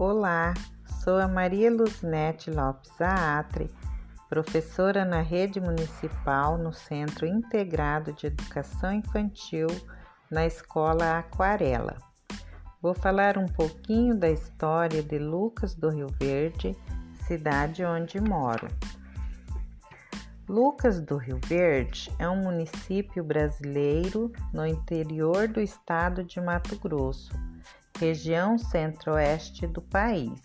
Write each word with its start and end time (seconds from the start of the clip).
Olá, 0.00 0.54
sou 1.02 1.18
a 1.18 1.26
Maria 1.26 1.72
Luzinete 1.72 2.52
Lopes 2.52 3.00
Aatre, 3.00 3.68
professora 4.28 5.04
na 5.04 5.20
rede 5.22 5.60
municipal 5.60 6.56
no 6.56 6.72
Centro 6.72 7.26
Integrado 7.26 8.12
de 8.12 8.28
Educação 8.28 8.92
Infantil 8.92 9.66
na 10.30 10.46
Escola 10.46 11.18
Aquarela. 11.18 11.96
Vou 12.80 12.94
falar 12.94 13.36
um 13.36 13.46
pouquinho 13.46 14.16
da 14.16 14.30
história 14.30 15.02
de 15.02 15.18
Lucas 15.18 15.74
do 15.74 15.88
Rio 15.88 16.06
Verde, 16.12 16.76
cidade 17.26 17.84
onde 17.84 18.20
moro. 18.20 18.68
Lucas 20.48 21.00
do 21.00 21.16
Rio 21.16 21.40
Verde 21.44 22.08
é 22.20 22.28
um 22.28 22.44
município 22.44 23.24
brasileiro 23.24 24.30
no 24.54 24.64
interior 24.64 25.48
do 25.48 25.60
estado 25.60 26.22
de 26.22 26.40
Mato 26.40 26.78
Grosso 26.78 27.32
região 27.98 28.56
centro-oeste 28.56 29.66
do 29.66 29.82
país, 29.82 30.40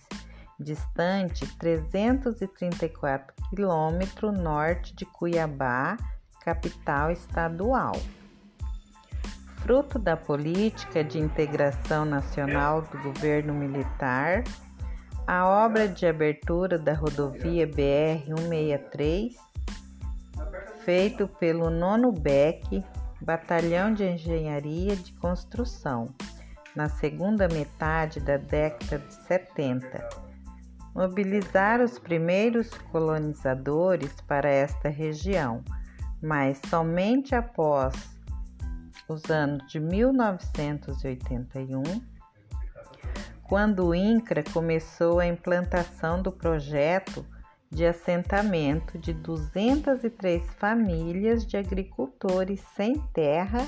distante 0.59 1.45
334 1.57 3.33
quilômetros 3.49 4.37
norte 4.37 4.95
de 4.95 5.05
Cuiabá, 5.05 5.97
capital 6.41 7.11
estadual. 7.11 7.93
Fruto 9.57 9.97
da 9.97 10.17
política 10.17 11.03
de 11.03 11.19
integração 11.19 12.03
nacional 12.03 12.81
do 12.81 13.01
governo 13.01 13.53
militar, 13.53 14.43
a 15.25 15.47
obra 15.47 15.87
de 15.87 16.05
abertura 16.05 16.77
da 16.77 16.93
rodovia 16.93 17.65
BR-163, 17.65 19.35
feito 20.83 21.27
pelo 21.27 21.69
Nono 21.69 22.11
BEC, 22.11 22.83
Batalhão 23.21 23.93
de 23.93 24.03
Engenharia 24.03 24.97
de 24.97 25.13
Construção, 25.13 26.13
na 26.75 26.89
segunda 26.89 27.47
metade 27.47 28.19
da 28.19 28.37
década 28.37 28.99
de 28.99 29.13
70, 29.27 30.09
mobilizar 30.95 31.79
os 31.81 31.99
primeiros 31.99 32.69
colonizadores 32.91 34.11
para 34.27 34.49
esta 34.49 34.89
região, 34.89 35.63
mas 36.21 36.59
somente 36.67 37.33
após 37.35 37.93
os 39.07 39.29
anos 39.29 39.65
de 39.67 39.79
1981, 39.79 41.83
quando 43.43 43.85
o 43.87 43.95
INCRA 43.95 44.43
começou 44.51 45.19
a 45.19 45.27
implantação 45.27 46.19
do 46.21 46.31
projeto 46.31 47.25
de 47.69 47.85
assentamento 47.85 48.97
de 48.97 49.13
203 49.13 50.43
famílias 50.53 51.45
de 51.45 51.57
agricultores 51.57 52.61
sem 52.75 52.97
terra 53.13 53.67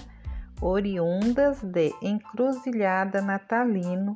oriundas 0.61 1.61
de 1.61 1.93
Encruzilhada 2.01 3.21
Natalino, 3.21 4.15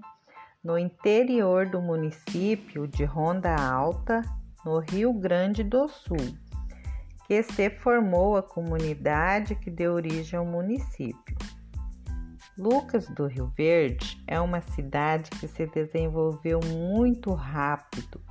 no 0.63 0.77
interior 0.77 1.65
do 1.65 1.81
município 1.81 2.87
de 2.87 3.03
Ronda 3.03 3.55
Alta, 3.55 4.21
no 4.65 4.79
Rio 4.79 5.13
Grande 5.13 5.63
do 5.63 5.87
Sul, 5.87 6.17
que 7.27 7.41
se 7.43 7.69
formou 7.69 8.35
a 8.37 8.43
comunidade 8.43 9.55
que 9.55 9.69
deu 9.69 9.93
origem 9.93 10.37
ao 10.37 10.45
município. 10.45 11.37
Lucas 12.57 13.07
do 13.07 13.25
Rio 13.25 13.53
Verde 13.55 14.21
é 14.27 14.39
uma 14.39 14.59
cidade 14.59 15.29
que 15.29 15.47
se 15.47 15.65
desenvolveu 15.67 16.59
muito 16.65 17.33
rápido, 17.33 18.21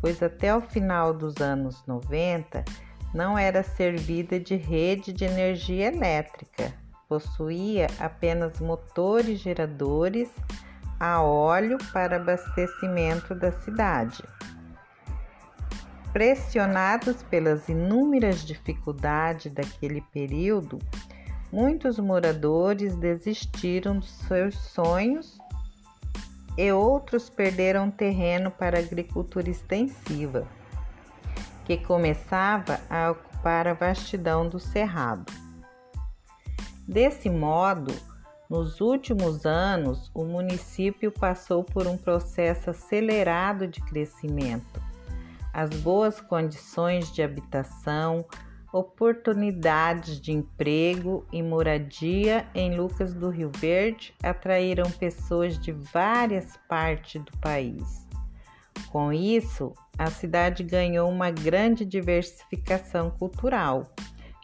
pois 0.00 0.22
até 0.22 0.54
o 0.54 0.60
final 0.60 1.12
dos 1.12 1.40
anos 1.40 1.84
90 1.86 2.64
não 3.12 3.36
era 3.36 3.62
servida 3.62 4.38
de 4.38 4.54
rede 4.54 5.12
de 5.12 5.24
energia 5.24 5.88
elétrica, 5.88 6.72
possuía 7.12 7.88
apenas 8.00 8.58
motores 8.58 9.40
geradores 9.40 10.30
a 10.98 11.20
óleo 11.20 11.76
para 11.92 12.16
abastecimento 12.16 13.34
da 13.34 13.52
cidade. 13.52 14.24
Pressionados 16.10 17.22
pelas 17.24 17.68
inúmeras 17.68 18.46
dificuldades 18.46 19.52
daquele 19.52 20.00
período, 20.10 20.78
muitos 21.52 21.98
moradores 21.98 22.96
desistiram 22.96 23.98
dos 23.98 24.10
seus 24.26 24.56
sonhos 24.56 25.38
e 26.56 26.72
outros 26.72 27.28
perderam 27.28 27.90
terreno 27.90 28.50
para 28.50 28.78
agricultura 28.78 29.50
extensiva, 29.50 30.48
que 31.66 31.76
começava 31.76 32.80
a 32.88 33.10
ocupar 33.10 33.68
a 33.68 33.74
vastidão 33.74 34.48
do 34.48 34.58
cerrado. 34.58 35.41
Desse 36.92 37.30
modo, 37.30 37.90
nos 38.50 38.82
últimos 38.82 39.46
anos, 39.46 40.10
o 40.12 40.24
município 40.24 41.10
passou 41.10 41.64
por 41.64 41.86
um 41.86 41.96
processo 41.96 42.68
acelerado 42.68 43.66
de 43.66 43.80
crescimento. 43.80 44.78
As 45.54 45.70
boas 45.70 46.20
condições 46.20 47.10
de 47.10 47.22
habitação, 47.22 48.26
oportunidades 48.70 50.20
de 50.20 50.32
emprego 50.32 51.24
e 51.32 51.42
moradia 51.42 52.46
em 52.54 52.76
Lucas 52.76 53.14
do 53.14 53.30
Rio 53.30 53.50
Verde 53.56 54.12
atraíram 54.22 54.90
pessoas 54.90 55.58
de 55.58 55.72
várias 55.72 56.58
partes 56.68 57.22
do 57.22 57.32
país. 57.38 58.06
Com 58.90 59.10
isso, 59.10 59.72
a 59.96 60.10
cidade 60.10 60.62
ganhou 60.62 61.10
uma 61.10 61.30
grande 61.30 61.86
diversificação 61.86 63.10
cultural 63.12 63.90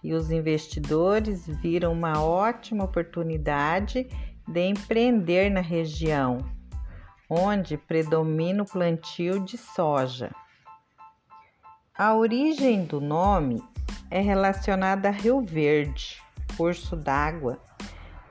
e 0.03 0.15
os 0.15 0.31
investidores 0.31 1.47
viram 1.47 1.93
uma 1.93 2.23
ótima 2.23 2.85
oportunidade 2.85 4.09
de 4.47 4.61
empreender 4.61 5.51
na 5.51 5.61
região, 5.61 6.39
onde 7.29 7.77
predomina 7.77 8.63
o 8.63 8.67
plantio 8.67 9.45
de 9.45 9.59
soja. 9.59 10.31
A 11.97 12.15
origem 12.15 12.85
do 12.85 13.01
nome 13.01 13.63
é 14.11 14.21
relacionada 14.21 15.09
a 15.09 15.13
Rio 15.13 15.45
Verde, 15.45 16.23
curso 16.57 16.97
d'água, 16.97 17.59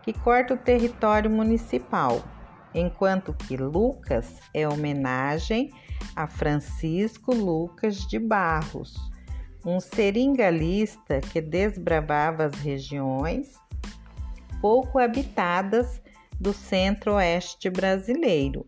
que 0.02 0.14
corta 0.14 0.54
o 0.54 0.58
território 0.58 1.30
municipal, 1.30 2.24
enquanto 2.74 3.34
que 3.34 3.58
Lucas 3.58 4.40
é 4.54 4.68
homenagem 4.68 5.70
a 6.16 6.28
Francisco 6.28 7.34
Lucas 7.34 8.08
de 8.08 8.18
Barros 8.18 9.17
um 9.66 9.79
seringalista 9.79 11.19
que 11.19 11.41
desbravava 11.41 12.45
as 12.45 12.56
regiões 12.56 13.59
pouco 14.62 15.00
habitadas 15.00 16.01
do 16.40 16.53
centro-oeste 16.53 17.69
brasileiro, 17.69 18.66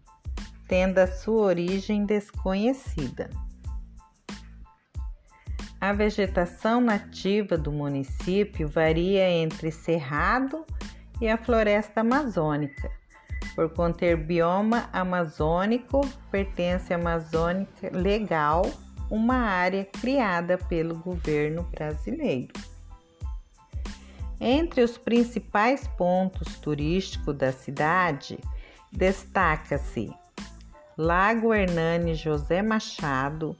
tendo 0.67 1.00
a 1.00 1.07
sua 1.07 1.41
origem 1.41 2.05
desconhecida. 2.05 3.29
A 5.81 5.94
vegetação 5.94 6.81
nativa 6.81 7.57
do 7.57 7.71
município 7.71 8.67
varia 8.67 9.29
entre 9.29 9.71
cerrado 9.71 10.66
e 11.21 11.27
a 11.27 11.38
floresta 11.38 12.01
amazônica. 12.01 12.91
Por 13.56 13.69
conter 13.69 14.17
bioma 14.17 14.89
amazônico, 14.91 16.01
pertence 16.29 16.94
à 16.94 16.97
Amazônica 16.97 17.89
Legal 17.91 18.63
uma 19.09 19.38
área 19.38 19.86
criada 19.86 20.58
pelo 20.58 20.96
governo 20.96 21.64
brasileiro. 21.64 22.53
Entre 24.40 24.81
os 24.81 24.97
principais 24.97 25.88
pontos 25.88 26.58
turísticos 26.59 27.36
da 27.36 27.52
cidade, 27.52 28.40
destaca-se 28.92 30.14
Lago 30.98 31.53
Hernani 31.53 32.14
José 32.14 32.62
Machado, 32.62 33.56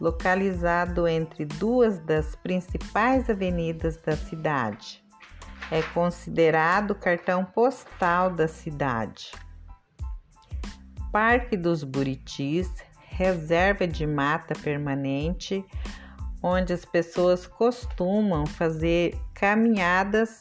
localizado 0.00 1.06
entre 1.06 1.44
duas 1.44 1.98
das 1.98 2.34
principais 2.36 3.28
avenidas 3.28 3.96
da 3.98 4.16
cidade. 4.16 5.00
É 5.70 5.82
considerado 5.82 6.94
cartão 6.94 7.44
postal 7.44 8.30
da 8.30 8.48
cidade. 8.48 9.30
Parque 11.12 11.56
dos 11.56 11.84
Buritis, 11.84 12.72
reserva 13.20 13.86
de 13.86 14.06
mata 14.06 14.54
permanente, 14.54 15.62
onde 16.42 16.72
as 16.72 16.86
pessoas 16.86 17.46
costumam 17.46 18.46
fazer 18.46 19.14
caminhadas 19.34 20.40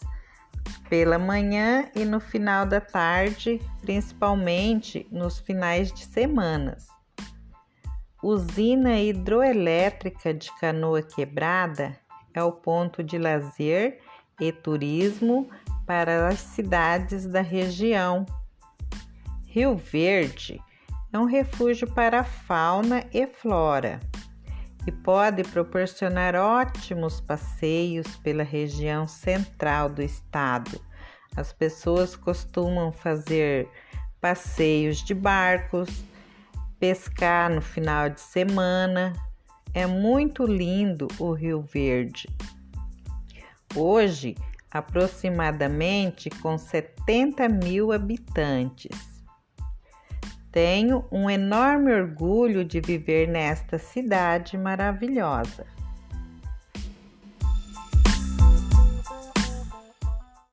pela 0.87 1.19
manhã 1.19 1.89
e 1.93 2.05
no 2.05 2.21
final 2.21 2.65
da 2.65 2.79
tarde, 2.79 3.59
principalmente 3.81 5.05
nos 5.11 5.39
finais 5.39 5.91
de 5.91 6.05
semanas. 6.05 6.87
Usina 8.23 8.97
hidroelétrica 8.97 10.33
de 10.33 10.49
Canoa 10.57 11.01
Quebrada 11.01 11.99
é 12.33 12.41
o 12.41 12.53
ponto 12.53 13.03
de 13.03 13.17
lazer 13.17 13.99
e 14.39 14.53
turismo 14.53 15.49
para 15.85 16.29
as 16.29 16.39
cidades 16.39 17.25
da 17.25 17.41
região. 17.41 18.25
Rio 19.47 19.75
Verde 19.75 20.61
é 21.11 21.17
um 21.17 21.25
refúgio 21.25 21.87
para 21.91 22.23
fauna 22.23 23.03
e 23.13 23.25
flora 23.25 23.99
e 24.87 24.91
pode 24.91 25.43
proporcionar 25.43 26.35
ótimos 26.35 27.19
passeios 27.19 28.15
pela 28.17 28.43
região 28.43 29.07
central 29.07 29.89
do 29.89 30.01
estado. 30.01 30.79
As 31.35 31.53
pessoas 31.53 32.15
costumam 32.15 32.91
fazer 32.91 33.67
passeios 34.19 35.03
de 35.03 35.13
barcos, 35.13 35.89
pescar 36.79 37.51
no 37.51 37.61
final 37.61 38.09
de 38.09 38.19
semana. 38.19 39.13
É 39.73 39.85
muito 39.85 40.45
lindo 40.45 41.07
o 41.19 41.33
Rio 41.33 41.61
Verde. 41.61 42.27
Hoje, 43.75 44.35
aproximadamente 44.71 46.29
com 46.29 46.57
70 46.57 47.47
mil 47.47 47.91
habitantes. 47.91 49.08
Tenho 50.51 51.05
um 51.11 51.29
enorme 51.29 51.93
orgulho 51.93 52.65
de 52.65 52.81
viver 52.81 53.27
nesta 53.27 53.77
cidade 53.77 54.57
maravilhosa. 54.57 55.65